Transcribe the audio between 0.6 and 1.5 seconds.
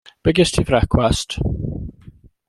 i frecwast?